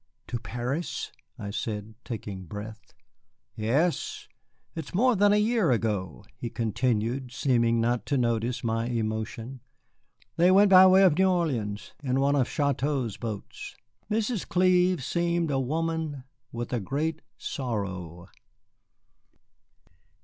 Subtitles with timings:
[0.29, 2.95] "To Paris?" I said, taking breath.
[3.55, 4.27] "Yes.
[4.73, 9.59] It is more than a year ago," he continued, seeming not to notice my emotion;
[10.37, 13.75] "they went by way of New Orleans, in one of Chouteau's boats.
[14.09, 14.47] Mrs.
[14.49, 18.27] Clive seemed a woman with a great sorrow."